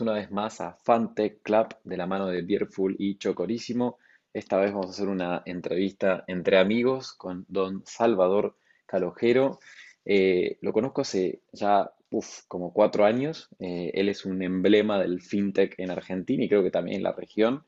[0.00, 3.98] una vez más a Fantech Club de la mano de Beerful y Chocorísimo.
[4.34, 9.60] Esta vez vamos a hacer una entrevista entre amigos con don Salvador Calojero.
[10.04, 11.92] Eh, lo conozco hace ya
[12.48, 13.48] como cuatro años.
[13.60, 17.12] Eh, él es un emblema del fintech en Argentina y creo que también en la
[17.12, 17.62] región.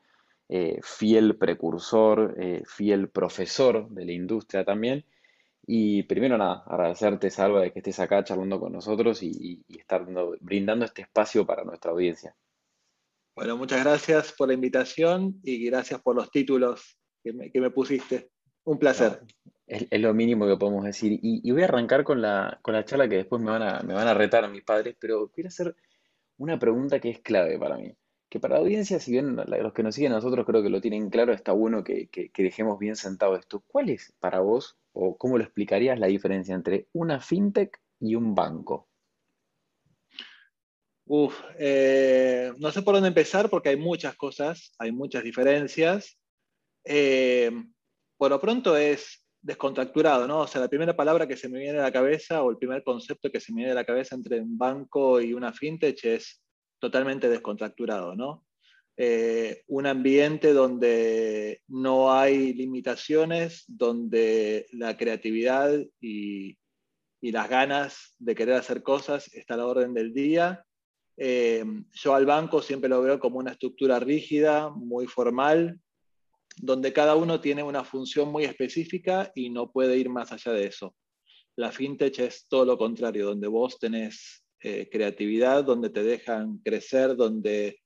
[0.49, 5.05] Eh, fiel precursor, fiel profesor de la industria también.
[5.71, 10.03] Y primero nada, agradecerte, Salva, de que estés acá charlando con nosotros y, estar
[10.41, 12.35] brindando este espacio para nuestra audiencia.
[13.35, 18.31] Bueno, muchas gracias por la invitación y gracias por los títulos que me, pusiste.
[18.63, 19.21] Un placer.
[19.67, 21.19] es, lo mínimo que podemos decir.
[21.21, 23.93] Y, voy a arrancar con la, con la, charla que después me van, a, me
[23.93, 25.75] van a retar a mis padres, pero quiero hacer
[26.37, 27.95] una pregunta que es clave para mí
[28.29, 30.81] que para la audiencia, si bien los que nos siguen a nosotros creo que lo
[30.81, 33.63] tienen claro, está bueno que, dejemos bien sentado esto.
[33.67, 38.35] ¿Cuál es para vos, o cómo lo explicarías, la diferencia entre una fintech y un
[38.35, 38.89] banco?
[41.05, 46.19] Uf, eh, no sé por dónde empezar porque hay muchas cosas, hay muchas diferencias.
[46.83, 47.51] Eh,
[48.17, 50.41] por lo pronto es descontracturado, ¿no?
[50.41, 52.83] O sea, la primera palabra que se me viene a la cabeza o el primer
[52.83, 56.43] concepto que se me viene a la cabeza entre un banco y una fintech es
[56.79, 58.45] totalmente descontracturado, ¿no?
[59.01, 66.57] Eh, un ambiente donde no hay limitaciones, donde la creatividad y,
[67.21, 70.65] las ganas de querer hacer cosas está a la orden del día.
[71.15, 75.79] Eh, yo al banco siempre lo veo como una estructura rígida, muy formal,
[76.57, 80.65] donde cada uno tiene una función muy específica y no puede ir más allá de
[80.65, 80.93] eso.
[81.55, 87.15] La fintech es todo lo contrario, donde vos tenés eh, creatividad, donde te dejan crecer,
[87.15, 87.79] donde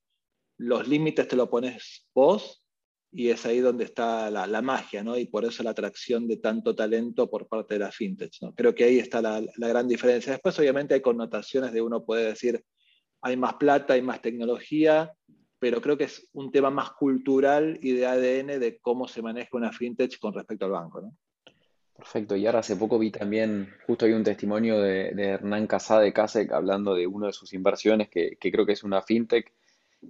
[0.63, 2.63] los límites te lo pones vos
[3.11, 5.17] y es ahí donde está la, magia, ¿no?
[5.17, 8.55] Y por eso la atracción de tanto talento por parte de la fintech, ¿no?
[8.55, 10.31] Creo que ahí está la, gran diferencia.
[10.31, 12.63] Después, obviamente, hay connotaciones de uno puede decir,
[13.21, 15.13] hay más plata, hay más tecnología,
[15.59, 19.49] pero creo que es un tema más cultural y de ADN de cómo se maneja
[19.53, 21.13] una fintech con respecto al banco.
[21.95, 22.35] Perfecto.
[22.35, 26.51] Y ahora hace poco vi también, justo hay un testimonio de, Hernán Casá de Casec
[26.51, 29.53] hablando de una de sus inversiones, que, creo que es una fintech,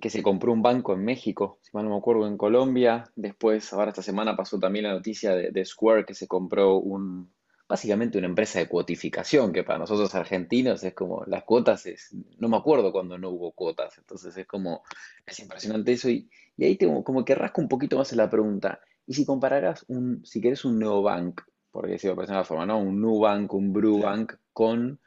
[0.02, 3.06] que se compró un banco en México, si mal no me acuerdo, en Colombia.
[3.16, 7.32] Después, ahora esta semana pasó también la noticia de, Square, que se compró un,
[7.68, 12.50] básicamente una empresa de cuotificación, que para nosotros argentinos es como las cuotas, es, no
[12.50, 14.84] me acuerdo cuando no hubo cuotas, entonces es como,
[15.26, 16.10] es impresionante eso.
[16.10, 18.80] Y, y ahí tengo como que rasco un poquito más en la pregunta.
[19.06, 21.42] Y si compararás un, si querés un neobank
[21.74, 22.78] por decirlo de la forma, ¿no?
[22.78, 25.00] Un Nubank, un Brubank con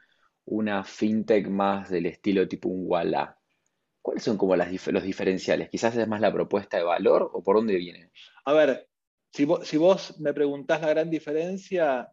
[0.43, 3.36] una fintech más del estilo tipo un Walla.
[4.07, 5.69] ¿Cuáles son como los diferenciales?
[5.69, 8.09] Quizás es más la propuesta de valor o por dónde viene.
[8.45, 8.87] A ver,
[9.33, 12.09] si vos, me preguntás la gran diferencia,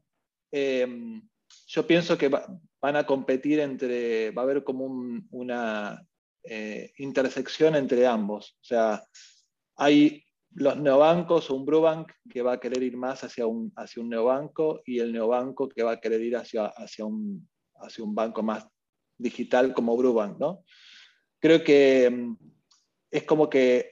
[0.50, 1.22] em,
[1.68, 4.86] yo pienso que van a competir entre, va a haber como
[5.30, 6.04] una
[6.42, 8.56] eh, intersección entre ambos.
[8.60, 9.04] O sea,
[9.76, 14.02] hay los neobancos o un Brubank que va a querer ir más hacia un, hacia
[14.02, 18.16] un neobanco y el neobanco que va a querer ir hacia, hacia, un, hacia un
[18.16, 18.66] banco más
[19.16, 20.64] digital como Brubank, ¿no?
[21.44, 22.36] Creo que mm,
[23.10, 23.90] es como que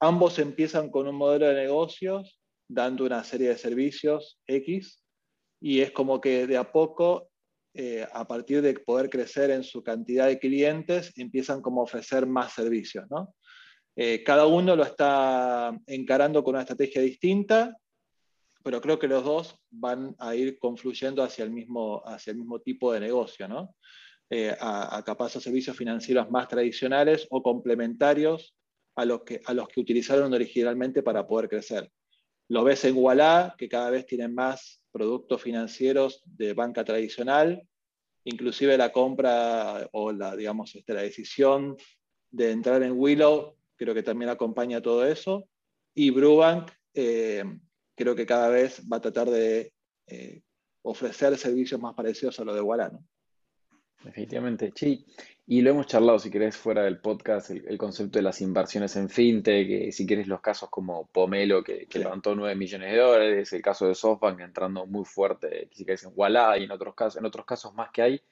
[0.00, 5.02] ambos empiezan con un modelo de negocios dando una serie de servicios X
[5.62, 7.30] y es como que de a poco,
[7.72, 12.26] eh, a partir de poder crecer en su cantidad de clientes, empiezan como a ofrecer
[12.26, 13.34] más servicios, ¿no?
[13.96, 17.74] Eh, cada uno lo está encarando con una estrategia distinta,
[18.62, 22.60] pero creo que los dos van a ir confluyendo hacia el mismo, hacia el mismo
[22.60, 23.74] tipo de negocio, ¿no?
[24.30, 28.54] Eh, a, capaz de servicios financieros más tradicionales o complementarios
[28.96, 31.90] a los, que, a los que utilizaron originalmente para poder crecer.
[32.48, 37.62] Lo ves en Walla, que cada vez tienen más productos financieros de banca tradicional,
[38.24, 41.76] inclusive la compra o la, digamos, este, la decisión
[42.30, 45.48] de entrar en Willow creo que también acompaña todo eso.
[45.94, 47.44] Y Brubank eh,
[47.94, 49.72] creo que cada vez va a tratar de
[50.06, 50.42] eh,
[50.82, 53.04] ofrecer servicios más parecidos a lo de Walano.
[54.04, 55.04] Definitivamente, sí.
[55.46, 59.08] Y lo hemos charlado, si querés, fuera del podcast, el, concepto de las inversiones en
[59.08, 63.62] fintech, que si querés los casos como Pomelo, que, levantó 9 millones de dólares, el
[63.62, 67.26] caso de SoftBank entrando muy fuerte, si querés, en Walla y en otros, casos, en
[67.26, 68.22] otros casos más que hay.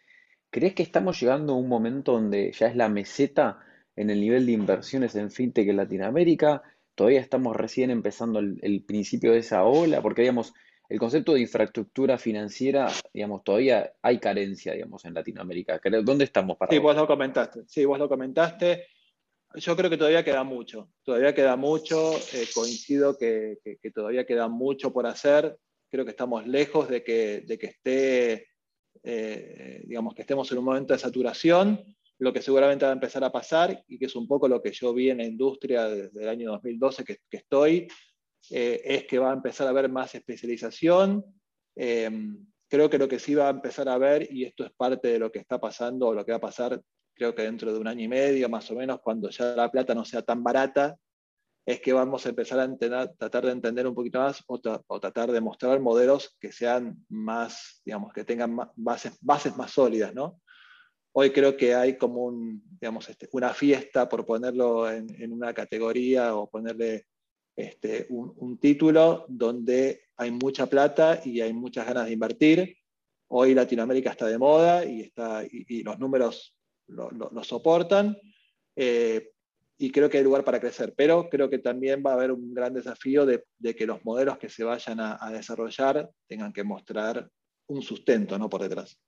[0.50, 3.60] ¿Crees que estamos llegando a un momento donde ya es la meseta
[3.96, 6.62] en el nivel de inversiones en fintech en Latinoamérica.
[6.94, 10.54] Todavía estamos recién empezando el, principio de esa ola, porque digamos,
[10.92, 15.80] el concepto de infraestructura financiera, digamos, todavía hay carencia, digamos, en Latinoamérica.
[16.04, 17.62] ¿Dónde estamos para Sí, vos lo comentaste.
[17.66, 18.88] Sí, vos lo comentaste.
[19.54, 20.90] Yo creo que todavía queda mucho.
[21.02, 22.12] Todavía queda mucho.
[22.34, 23.56] Eh, coincido que,
[23.94, 25.56] todavía queda mucho por hacer.
[25.88, 28.48] Creo que estamos lejos de que, de que esté,
[29.02, 31.82] eh, digamos, que estemos en un momento de saturación
[32.18, 34.72] lo que seguramente va a empezar a pasar y que es un poco lo que
[34.72, 37.88] yo vi en la industria desde el año 2012 que, que estoy,
[38.50, 41.24] eh, es que va a empezar a haber más especialización.
[41.74, 45.08] Em, creo que lo que sí va a empezar a haber, y esto es parte
[45.08, 46.80] de lo que está pasando o lo que va a pasar,
[47.14, 49.94] creo que dentro de un año y medio más o menos, cuando ya la plata
[49.94, 50.96] no sea tan barata,
[51.64, 54.60] es que vamos a empezar a tratar de entender un poquito más o,
[55.00, 60.40] tratar de mostrar modelos que sean más, digamos, que tengan bases, bases más sólidas, ¿no?
[61.14, 66.34] Hoy creo que hay como un, digamos, este, una fiesta, por ponerlo en, una categoría
[66.34, 67.06] o ponerle
[67.56, 72.76] este, un, título, donde hay mucha plata y hay muchas ganas de invertir.
[73.28, 76.54] Hoy Latinoamérica está de moda y, está, y, los números
[76.86, 78.16] lo, soportan.
[78.76, 79.32] Eh,
[79.78, 82.54] y creo que hay lugar para crecer, pero creo que también va a haber un
[82.54, 83.44] gran desafío de,
[83.74, 87.28] que los modelos que se vayan a, desarrollar tengan que mostrar
[87.66, 88.48] un sustento ¿no?
[88.48, 88.98] por detrás.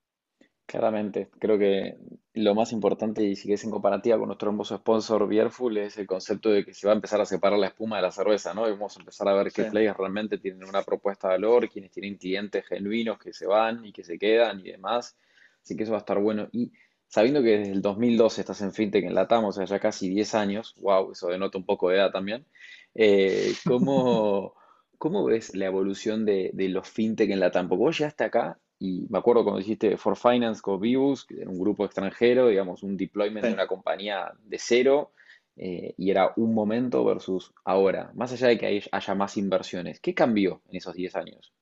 [0.67, 1.99] Claramente, creo que
[2.33, 6.07] lo más importante, y si es en comparativa con nuestro hermoso sponsor Beerful, es el
[6.07, 8.67] concepto de que se va a empezar a separar la espuma de la cerveza, ¿no?
[8.67, 11.91] Y vamos a empezar a ver qué players realmente tienen una propuesta de valor, quienes
[11.93, 15.17] tienen clientes genuinos que se van y que se quedan y demás.
[15.63, 16.49] Así que eso va a estar bueno.
[16.51, 16.73] Y
[17.09, 20.35] sabiendo que desde el 2012 estás en FinTech en Latam, o sea, ya casi 10
[20.35, 22.47] años, wow, eso denota un poco de edad también,
[22.95, 24.55] eh, ¿cómo,
[24.99, 27.69] ¿cómo, ves la evolución de, los FinTech en Latam?
[27.69, 31.49] Porque vos llegaste acá y me acuerdo cuando dijiste For Finance con Vivus, que era
[31.49, 35.13] un grupo extranjero, digamos, un deployment de una compañía de cero,
[35.57, 40.13] eh, y era un momento versus ahora, más allá de que haya más inversiones, ¿qué
[40.15, 41.55] cambió en esos 10 años?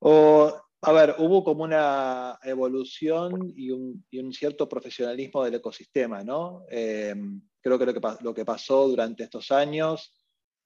[0.00, 0.52] O
[0.82, 6.66] a ver, hubo como una evolución y un, cierto profesionalismo del ecosistema, ¿no?
[6.70, 7.14] Eh,
[7.60, 7.86] creo que
[8.20, 10.14] lo, que pasó durante estos años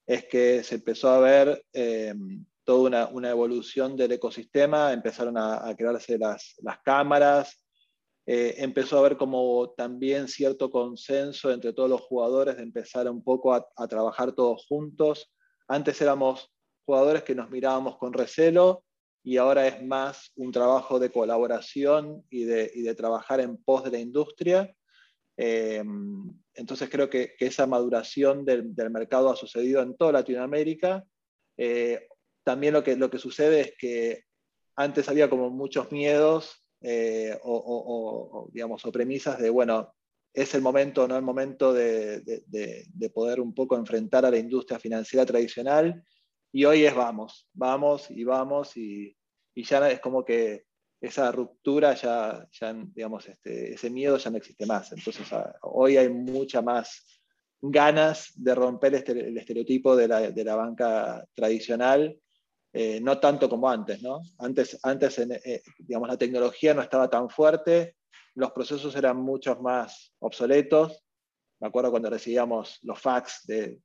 [0.05, 2.15] es que se empezó a ver eh,
[2.65, 6.55] toda una, evolución del ecosistema, empezaron a, crearse las,
[6.85, 7.65] cámaras,
[8.27, 13.23] eh, empezó a haber como también cierto consenso entre todos los jugadores de empezar un
[13.23, 15.33] poco a, a trabajar todos juntos.
[15.67, 16.53] Antes éramos
[16.85, 18.85] jugadores que nos mirábamos con recelo
[19.25, 23.99] y ahora es más un trabajo de colaboración y de, trabajar en pos de la
[23.99, 24.75] industria.
[25.37, 25.83] Eh,
[26.55, 31.05] entonces creo que, esa maduración del, mercado ha sucedido en toda Latinoamérica.
[31.57, 32.09] Eh,
[32.45, 34.25] también lo que, lo que sucede es que
[34.77, 39.95] antes había como muchos miedos eh, o, digamos, o premisas de, bueno,
[40.35, 44.39] es el momento o no el momento de, de, poder un poco enfrentar a la
[44.39, 46.03] industria financiera tradicional
[46.51, 49.17] y hoy es vamos, vamos y vamos y,
[49.55, 50.65] ya es como que
[51.01, 54.93] esa ruptura ya, ya digamos, este, ese miedo ya no existe más.
[54.93, 55.27] Entonces
[55.63, 57.05] hoy hay mucha más
[57.63, 62.19] ganas de romper este, el estereotipo de la, banca tradicional,
[62.73, 64.23] eh, no tanto como antes, ¿no?
[64.39, 67.97] Antes, antes eh, digamos, la tecnología no estaba tan fuerte,
[68.35, 71.03] los procesos eran muchos más obsoletos.
[71.61, 73.81] Me acuerdo cuando recibíamos los fax de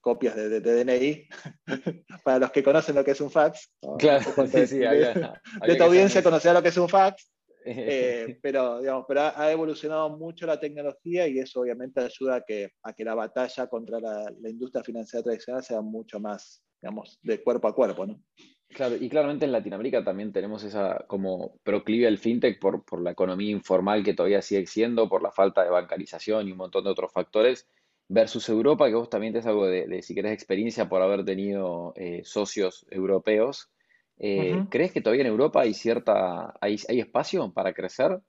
[0.00, 1.28] copias de, DNI,
[2.24, 3.72] para los que conocen lo que es un fax.
[3.98, 7.30] Claro, sí, sí, de, tu audiencia conocerá lo que es un fax,
[7.64, 12.70] eh, pero, digamos, pero ha, evolucionado mucho la tecnología y eso obviamente ayuda a que,
[12.82, 17.68] a que la batalla contra la, industria financiera tradicional sea mucho más, digamos, de cuerpo
[17.68, 18.20] a cuerpo, ¿no?
[18.68, 23.12] Claro, y claramente en Latinoamérica también tenemos esa como proclive al fintech por, por la
[23.12, 26.90] economía informal que todavía sigue siendo, por la falta de bancarización y un montón de
[26.90, 27.66] otros factores
[28.08, 32.22] versus Europa, que vos también tenés algo de, si querés, experiencia por haber tenido eh,
[32.24, 33.70] socios europeos.
[34.18, 38.20] Eh, ¿Crees que todavía en Europa hay cierta, hay, espacio para crecer?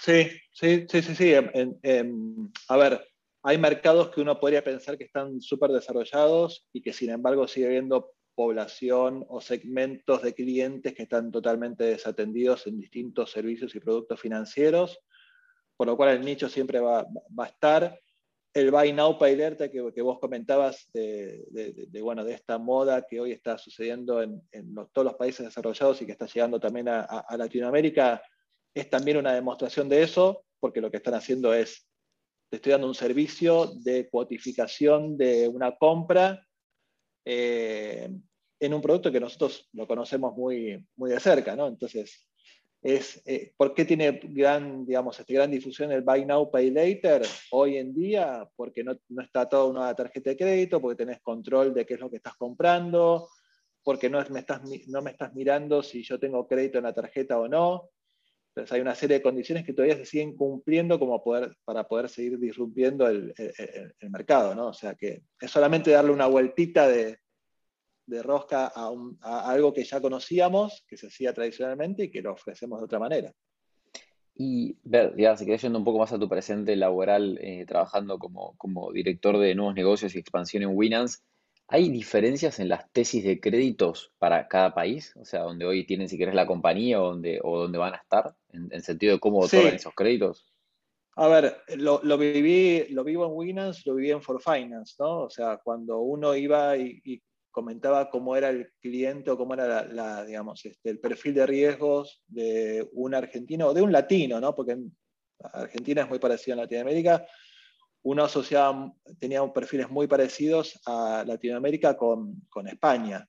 [0.00, 1.34] Sí, sí, sí, sí, sí.
[1.34, 3.08] a ver,
[3.42, 7.66] hay mercados que uno podría pensar que están súper desarrollados y que sin embargo sigue
[7.66, 14.20] habiendo población o segmentos de clientes que están totalmente desatendidos en distintos servicios y productos
[14.20, 15.00] financieros,
[15.76, 17.04] por lo cual el nicho siempre va,
[17.36, 17.98] va a estar.
[18.54, 23.32] El Buy Now Pay Later que, vos comentabas de, bueno, de esta moda que hoy
[23.32, 24.40] está sucediendo en,
[24.92, 28.22] todos los países desarrollados y que está llegando también a, Latinoamérica,
[28.72, 31.87] es también una demostración de eso, porque lo que están haciendo es,
[32.48, 36.44] te estoy dando un servicio de cuotificación de una compra
[37.24, 38.10] eh,
[38.60, 41.66] en un producto que nosotros lo conocemos muy, muy de cerca, ¿no?
[41.66, 42.28] Entonces,
[42.80, 47.22] es eh, por qué tiene gran, digamos, este, gran difusión el Buy Now, Pay Later
[47.50, 51.74] hoy en día, porque no, no está toda una tarjeta de crédito, porque tenés control
[51.74, 53.28] de qué es lo que estás comprando,
[53.82, 57.38] porque no me estás, no me estás mirando si yo tengo crédito en la tarjeta
[57.38, 57.90] o no.
[58.48, 62.38] Entonces hay una serie de condiciones que todavía se siguen cumpliendo como para poder seguir
[62.38, 63.32] disrumpiendo el,
[64.10, 64.68] mercado, ¿no?
[64.68, 67.18] O sea que es solamente darle una vueltita de,
[68.22, 72.84] rosca a, algo que ya conocíamos, que se hacía tradicionalmente y que lo ofrecemos de
[72.86, 73.32] otra manera.
[74.34, 78.56] Y ver, ya, querés yendo un poco más a tu presente laboral, eh, trabajando como,
[78.56, 81.18] como director de nuevos negocios y expansión en Winance,
[81.68, 85.14] ¿hay diferencias en las tesis de créditos para cada país?
[85.16, 87.98] O sea, donde hoy tienen, si querés, la compañía o donde, o donde van a
[87.98, 90.48] estar, en, en sentido de cómo otorgan Sí, esos créditos.
[91.16, 95.22] a ver, lo, lo viví, lo vivo en Winans, lo viví en For Finance, ¿no?
[95.24, 99.66] O sea, cuando uno iba y, y comentaba cómo era el cliente o cómo era
[99.66, 104.40] la, la, digamos, este, el perfil de riesgos de un argentino o de un latino,
[104.40, 104.54] ¿no?
[104.54, 104.96] Porque en
[105.40, 107.26] Argentina es muy parecido a Latinoamérica,
[108.08, 113.28] uno asociaba, tenía perfiles muy parecidos a Latinoamérica con, con España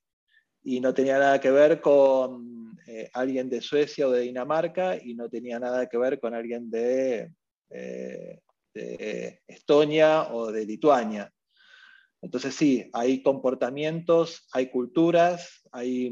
[0.63, 5.15] y no tenía nada que ver con eh, alguien de Suecia o de Dinamarca y
[5.15, 7.29] no tenía nada que ver con alguien de,
[7.69, 8.39] eh,
[8.73, 11.29] de Estonia o de Lituania.
[12.21, 16.09] Entonces sí, hay comportamientos, hay culturas, hay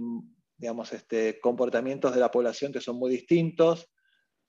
[0.57, 3.89] digamos, este, comportamientos de la población que son muy distintos.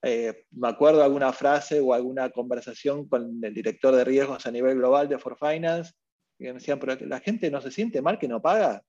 [0.02, 4.76] Eh, me acuerdo alguna frase o alguna conversación con el director de riesgos a nivel
[4.76, 5.93] global de For Finance,
[6.38, 8.83] que me decían, pero la gente no se siente mal que no paga.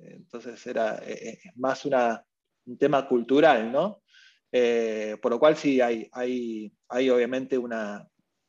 [0.00, 2.24] Entonces era eh, eh, más una,
[2.66, 4.02] un tema cultural, ¿no?
[4.50, 8.06] Eh, por lo cual sí hay, hay, hay obviamente una,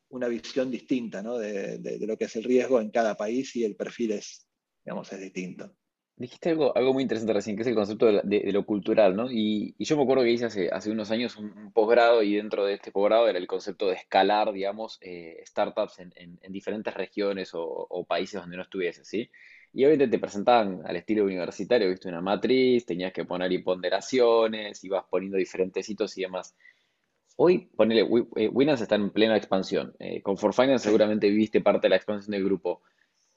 [0.10, 1.38] una visión distinta ¿no?
[1.38, 4.45] de, de, de, lo que es el riesgo en cada país y el perfil es,
[4.83, 5.74] digamos, es distinto.
[6.15, 8.65] Dijiste algo, algo muy interesante recién, que es el concepto de, la- de- de lo
[8.65, 9.32] cultural, ¿no?
[9.32, 12.36] Y, y yo me acuerdo que hice hace, hace unos años un, un posgrado y
[12.36, 16.51] dentro de este posgrado era el concepto de escalar, digamos, eh, startups en, en- en
[16.53, 19.29] diferentes regiones o, o países donde no estuviese, ¿sí?
[19.74, 25.05] Y obviamente te presentaban al estilo universitario, viste una matriz, tenías que poner ponderaciones, ibas
[25.10, 26.55] poniendo diferentes hitos y demás.
[27.36, 28.51] Hoy, ponele, Wi- eh,
[28.82, 29.96] está en plena expansión.
[30.00, 32.82] Eh, con For Finance seguramente viviste parte de la expansión del grupo.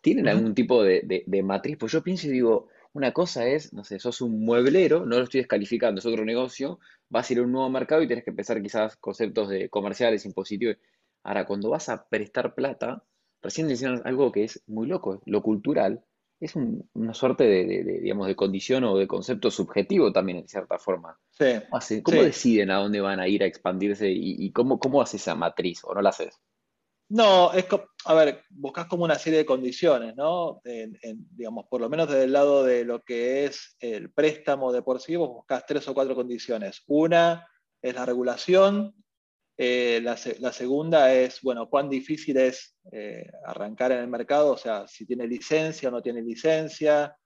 [0.06, 1.76] ¿Tienen algún tipo de, de- de matriz?
[1.78, 5.24] Pues yo pienso y digo, una cosa es, no sé, sos un mueblero, no lo
[5.24, 8.30] estoy descalificando, es otro negocio, vas a ir a un nuevo mercado y tienes que
[8.30, 10.76] empezar quizás conceptos de comerciales, impositivos.
[11.24, 13.02] Ahora, cuando vas a prestar plata,
[13.42, 16.04] recién decían algo que es muy loco, lo cultural
[16.40, 20.38] es un- una suerte de, de- de, digamos, de condición o de concepto subjetivo también,
[20.38, 21.18] en cierta forma.
[21.30, 21.46] Sí,
[22.04, 22.26] ¿Cómo sí.
[22.28, 25.80] deciden a dónde van a ir a expandirse y, y cómo, cómo hace esa matriz
[25.84, 26.40] o no la haces?
[27.08, 27.66] No, es
[28.06, 30.60] a ver, buscas como una serie de condiciones, ¿no?
[30.64, 30.98] En-
[31.36, 35.00] digamos, por lo menos desde el lado de lo que es el préstamo de por
[35.00, 36.82] sí, vos buscas tres o cuatro condiciones.
[36.88, 37.46] Una
[37.80, 38.92] es la regulación,
[39.58, 44.86] eh, la segunda es, bueno, cuán difícil es eh, arrancar en el mercado, o sea,
[44.88, 47.16] si tiene licencia o no tiene licencia.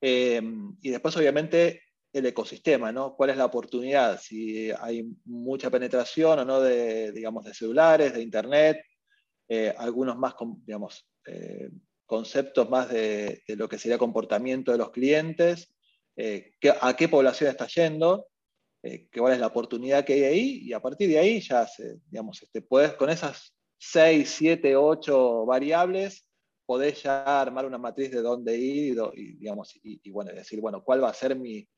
[0.00, 0.40] Eh,
[0.82, 1.82] y después, obviamente,
[2.12, 3.14] el ecosistema, ¿no?
[3.16, 4.20] ¿Cuál es la oportunidad?
[4.20, 8.78] Si hay mucha penetración o no de, digamos, de celulares, de internet,
[9.48, 11.70] eh, algunos más, digamos, eh,
[12.06, 15.74] conceptos más de, lo que sería comportamiento de los clientes,
[16.16, 18.26] eh, a qué población está yendo,
[18.82, 21.68] eh, cuál es la oportunidad que hay ahí, y a partir de ahí ya,
[22.06, 26.26] digamos, este, con esas 6, 7, 8 variables,
[26.64, 31.02] podés ya armar una matriz de dónde ir y, digamos, y, bueno, decir, bueno, cuál
[31.02, 31.68] va a ser mi,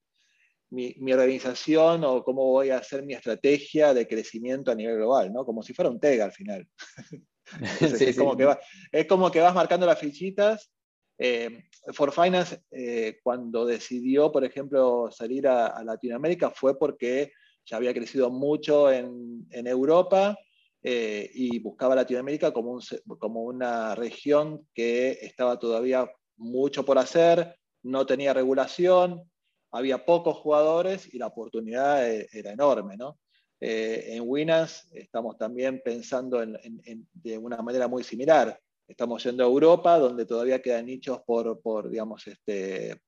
[0.70, 5.32] mi, mi, organización o cómo voy a hacer mi estrategia de crecimiento a nivel global,
[5.32, 5.44] ¿no?
[5.44, 6.66] Como si fuera un TEG al final.
[7.60, 8.38] Entonces, Sí, es, como sí.
[8.38, 8.60] que va,
[8.92, 10.70] es como que vas marcando las fichitas.
[11.18, 17.32] Eh, For Finance, eh, cuando decidió, por ejemplo, salir a, a, Latinoamérica, fue porque
[17.66, 20.38] ya había crecido mucho en, en Europa
[20.82, 22.80] eh, y buscaba Latinoamérica como, un,
[23.18, 29.30] como una región que estaba todavía mucho por hacer, no tenía regulación,
[29.72, 33.18] había pocos jugadores y la oportunidad eh, era enorme, ¿no?
[33.60, 38.58] Eh, en Winas estamos también pensando en, en, en, de una manera muy similar.
[38.88, 43.00] Estamos yendo a Europa, donde todavía quedan nichos por, por digamos, este,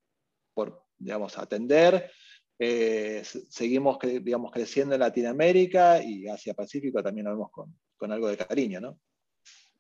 [0.55, 2.11] por, digamos, atender.
[2.59, 8.29] Eh, seguimos digamos, creciendo en Latinoamérica y Asia Pacífico también lo vemos con, con algo
[8.29, 9.01] de cariño, ¿no?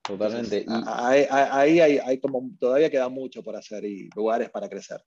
[0.02, 0.62] Totalmente.
[0.62, 4.68] Entonces, Y, ahí, ahí hay, hay, como, todavía queda mucho por hacer y lugares para
[4.68, 5.00] crecer.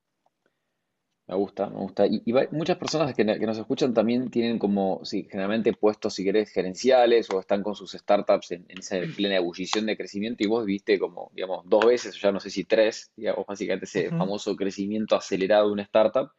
[1.27, 2.05] Me gusta, me gusta.
[2.05, 6.13] Y, y va- muchas personas que, que nos escuchan también tienen como, sí, generalmente puestos,
[6.13, 10.43] si querés, gerenciales o están con sus startups en, en esa plena ebullición de crecimiento
[10.43, 13.85] y vos viste como, digamos, dos veces, o ya no sé si tres, digamos, básicamente
[13.85, 16.29] ese famoso crecimiento acelerado de una startup.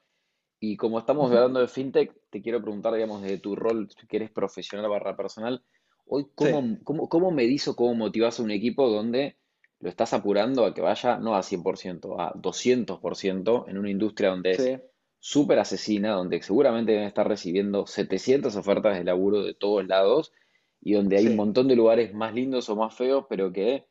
[0.61, 4.31] Y como estamos hablando de fintech, te quiero preguntar, digamos, desde tu rol, que eres
[4.31, 5.65] profesional barra personal,
[6.07, 9.37] hoy, Sí, ¿cómo, cómo, cómo medís o cómo motivás a un equipo donde
[9.81, 14.53] lo estás apurando a que vaya no a 100%, a 200% en una industria donde
[14.53, 14.81] es
[15.19, 20.33] súper asesina, donde seguramente deben estar recibiendo 700 ofertas de laburo de todos lados
[20.81, 23.87] y donde hay un montón de lugares más lindos o más feos, pero que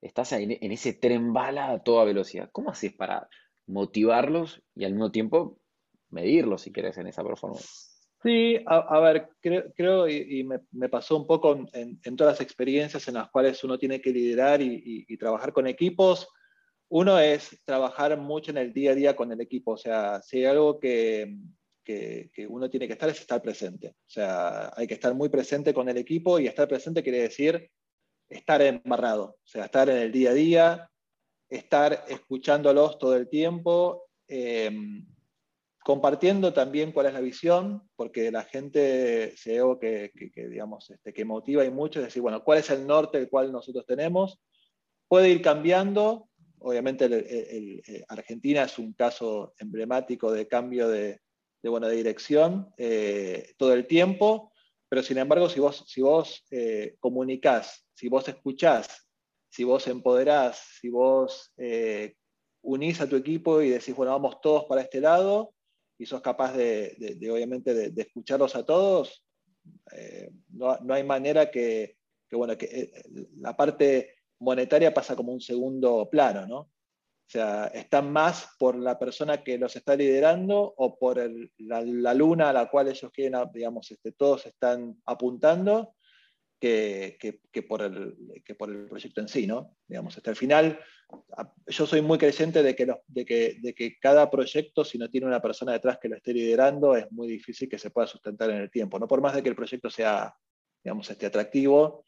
[0.00, 2.48] estás en, en ese tren bala a toda velocidad.
[2.52, 3.28] ¿Cómo haces para
[3.66, 5.60] motivarlos y al mismo tiempo
[6.10, 7.87] medirlos, si querés, en esa performance?
[8.22, 13.30] Sí, a, ver, creo, y, me, pasó un poco en, todas las experiencias en las
[13.30, 16.28] cuales uno tiene que liderar y, trabajar con equipos.
[16.88, 20.38] Uno es trabajar mucho en el día a día con el equipo, o sea, si
[20.38, 21.32] hay algo que,
[22.48, 23.90] uno tiene que estar es estar presente.
[23.90, 27.70] O sea, hay que estar muy presente con el equipo y estar presente quiere decir
[28.28, 30.90] estar embarrado, o sea, estar en el día a día,
[31.48, 34.08] estar escuchándolos todo el tiempo.
[34.26, 34.70] Eh,
[35.88, 41.24] compartiendo también cuál es la visión, porque la gente SEO que, que, digamos, este, que
[41.24, 44.38] motiva y mucho es decir, bueno, cuál es el norte el cual nosotros tenemos.
[45.08, 46.28] Puede ir cambiando,
[46.58, 51.22] obviamente el, Argentina es un caso emblemático de cambio de,
[51.62, 54.52] de, buena dirección eh, todo el tiempo,
[54.90, 56.98] pero sin embargo, si vos, si vos eh,
[57.94, 59.08] si vos escuchás,
[59.48, 62.14] si vos empoderás, si vos eh,
[62.60, 65.54] unís a tu equipo y decís, bueno, vamos todos para este lado,
[65.98, 69.24] y sos capaz de, obviamente, de, escucharlos a todos,
[69.92, 71.98] eh, no, hay manera que,
[72.30, 72.92] bueno, que eh,
[73.38, 76.58] la parte monetaria pasa como un segundo plano, ¿no?
[77.28, 81.18] O sea, están más por la persona que los está liderando o por
[81.58, 85.94] la, luna a la cual ellos quieren, digamos, este, todos están apuntando,
[86.58, 89.76] que, por el, que por el proyecto en sí, ¿no?
[89.86, 90.78] Digamos, hasta el final,
[91.66, 95.26] yo soy muy creyente de que, de, que, de que cada proyecto, si no tiene
[95.26, 98.58] una persona detrás que lo esté liderando, es muy difícil que se pueda sustentar en
[98.58, 100.34] el tiempo, no por más de que el proyecto sea,
[100.82, 102.04] digamos, este, atractivo,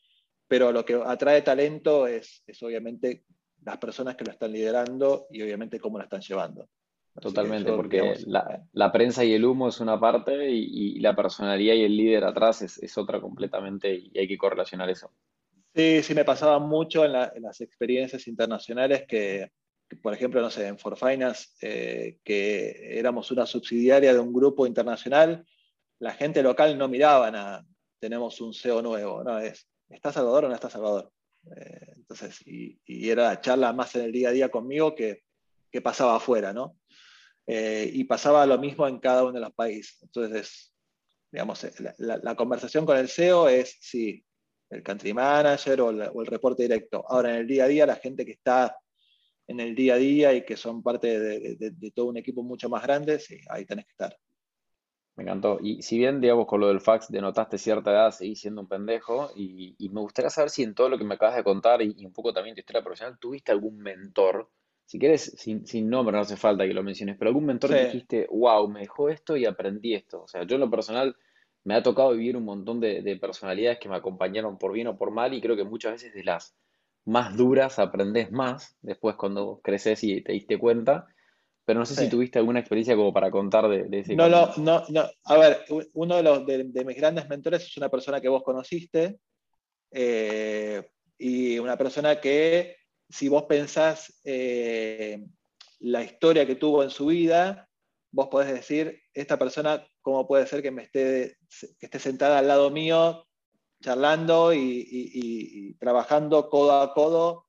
[0.48, 3.24] pero lo que atrae talento es, es obviamente
[3.62, 6.68] las personas que lo están liderando y obviamente cómo lo están llevando.
[7.20, 11.96] Totalmente, porque la, prensa y el humo es una parte y, la personalidad y el
[11.96, 15.12] líder atrás es, otra completamente y hay que correlacionar eso.
[15.74, 19.52] Sí, sí, me pasaba mucho en, las experiencias internacionales que,
[20.02, 24.66] por ejemplo, no sé, en For Finance, eh, que éramos una subsidiaria de un grupo
[24.66, 25.46] internacional,
[25.98, 27.64] la gente local no miraba nada,
[28.00, 31.12] tenemos un CEO nuevo, no, es, ¿está Salvador o no está Salvador?
[31.56, 35.22] Eh, entonces, y, era la charla más en el día a día conmigo que,
[35.70, 36.79] que pasaba afuera, ¿no?
[37.52, 40.00] Eh, y pasaba lo mismo en cada uno de los países.
[40.04, 40.72] Entonces,
[41.32, 44.24] digamos, eh, la, conversación con el CEO es, sí,
[44.68, 47.04] el country manager o, el reporte directo.
[47.08, 48.76] Ahora, en el día a día, la gente que está
[49.48, 52.84] en el día a día y que son parte de, todo un equipo mucho más
[52.84, 54.16] grande, sí, ahí tenés que estar.
[55.16, 55.58] Me encantó.
[55.60, 59.32] Y si bien, digamos, con lo del fax denotaste cierta edad, seguís siendo un pendejo,
[59.34, 62.06] y, me gustaría saber si en todo lo que me acabas de contar y, y
[62.06, 64.48] un poco también tu historia profesional, ¿tuviste algún mentor
[64.90, 67.84] si quieres, sin, sin, nombre, no hace falta que lo menciones, pero algún mentor que
[67.84, 70.24] dijiste, wow, me dejó esto y aprendí esto.
[70.24, 71.14] O sea, yo en lo personal
[71.62, 75.12] me ha tocado vivir un montón de, personalidades que me acompañaron por bien o por
[75.12, 76.56] mal y creo que muchas veces de las
[77.04, 81.06] más duras aprendes más después cuando creces y te diste cuenta.
[81.64, 84.82] Pero no sé si tuviste alguna experiencia como para contar de, ese No, no, no,
[84.88, 85.04] no.
[85.22, 85.58] A ver,
[85.92, 89.20] uno de, los, de, mis grandes mentores es una persona que vos conociste
[89.92, 90.82] eh,
[91.16, 92.79] y una persona que
[93.10, 95.26] si vos pensás eh,
[95.80, 97.68] la historia que tuvo en su vida,
[98.12, 101.36] vos podés decir, esta persona, ¿cómo puede ser que, me esté,
[101.78, 103.26] que esté sentada al lado mío,
[103.82, 107.46] charlando y, trabajando codo a codo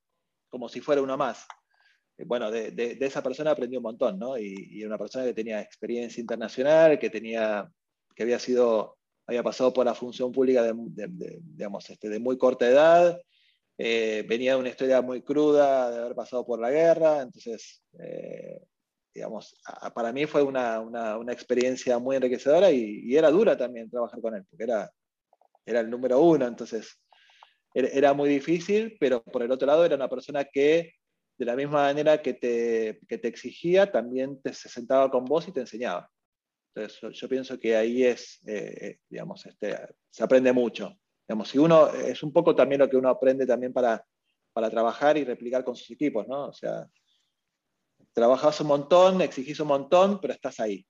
[0.50, 1.46] como si fuera uno más?
[2.18, 4.38] Eh, bueno, de, esa persona aprendí un montón, ¿no?
[4.38, 7.72] Y, era una persona que tenía experiencia internacional, que, tenía,
[8.16, 8.98] que había sido,
[9.28, 13.22] había pasado por la función pública de, digamos, este, de muy corta edad,
[13.84, 18.62] eh, venía de una historia muy cruda de haber pasado por la guerra, entonces, eh,
[19.12, 19.60] digamos,
[19.96, 24.46] para mí fue una, una, experiencia muy enriquecedora y, era dura también trabajar con él,
[24.48, 24.92] porque era,
[25.66, 27.02] era el número uno, entonces
[27.74, 30.94] era, muy difícil, pero por el otro lado era una persona que,
[31.40, 35.48] de la misma manera que te, que te exigía, también te, se sentaba con vos
[35.48, 36.08] y te enseñaba.
[36.76, 39.76] Entonces, yo, pienso que ahí es, eh, digamos, este,
[40.12, 41.01] se aprende mucho.
[41.32, 44.06] Digamos, si uno, es un poco también lo que uno aprende también para,
[44.52, 46.48] para trabajar y replicar con sus equipos, ¿no?
[46.48, 46.90] O sea,
[48.12, 50.86] trabajas un montón, exigís un montón, pero estás ahí.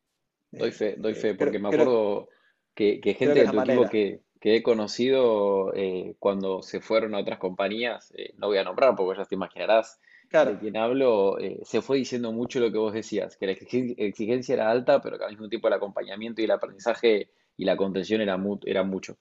[0.49, 2.27] Doy fe, doy fe, porque me acuerdo
[2.73, 7.37] que, gente de tu equipo que, que, he conocido eh, cuando se fueron a otras
[7.37, 9.99] compañías, eh, no voy a nombrar porque ya te imaginarás
[10.31, 14.53] de quién hablo, eh, se fue diciendo mucho lo que vos decías, que la exigencia
[14.53, 18.21] era alta, pero que al mismo tiempo el acompañamiento y el aprendizaje y la contención
[18.21, 19.19] era, era mucho.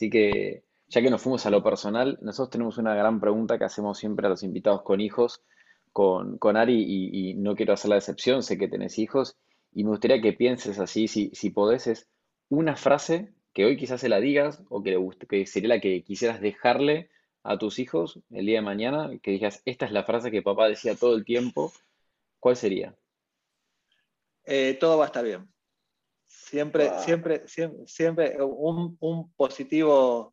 [0.00, 3.64] Así que, ya que nos fuimos a lo personal, nosotros tenemos una gran pregunta que
[3.64, 5.42] hacemos siempre a los invitados con hijos,
[5.92, 9.36] con, Ari, y, no quiero hacer la excepción, sé que tenés hijos,
[9.74, 12.08] y me gustaría que pienses así, si, si podés, es
[12.48, 16.40] una frase que hoy quizás se la digas o que, que sería la que quisieras
[16.40, 17.10] dejarle
[17.42, 20.66] a tus hijos el día de mañana, que digas, esta es la frase que papá
[20.66, 21.74] decía todo el tiempo,
[22.38, 22.96] ¿cuál sería?
[24.44, 25.46] Eh, todo va a estar bien.
[26.30, 30.32] Siempre, siempre, siempre, siempre un, positivo,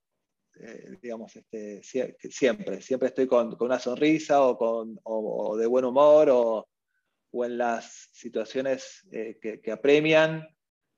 [0.60, 4.94] eh, digamos, este, siempre, siempre estoy con, una sonrisa o, con,
[5.60, 6.68] de buen humor o,
[7.44, 10.48] en las situaciones eh, que, apremian,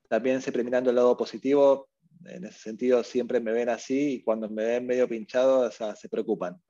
[0.09, 1.87] también siempre mirando el lado positivo.
[2.25, 6.61] En ese sentido, siempre me ven así y cuando me ven medio pinchado, se preocupan.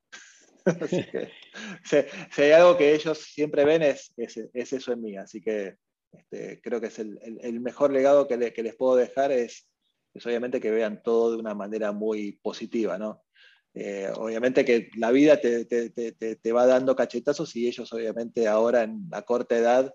[0.65, 1.31] así que,
[2.31, 5.17] si, hay algo que ellos siempre ven, es, es eso en mí.
[5.17, 5.77] Así que
[6.11, 9.67] este, creo que es el, mejor legado que, les puedo dejar es,
[10.23, 13.23] obviamente que vean todo de una manera muy positiva, ¿no?
[13.75, 19.21] Eh, obviamente que la vida te, va dando cachetazos y ellos obviamente ahora en la
[19.21, 19.93] corta edad